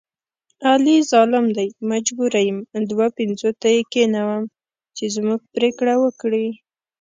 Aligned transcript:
علي 0.69 0.97
ظالم 1.11 1.45
دی 1.57 1.67
مجبوره 1.91 2.39
یم 2.47 2.59
دوه 2.91 3.07
پنځوته 3.17 3.67
یې 3.75 3.81
کېنوم 3.93 4.43
چې 4.97 5.03
زموږ 5.15 5.39
پرېکړه 5.53 5.93
وکړي. 6.03 6.47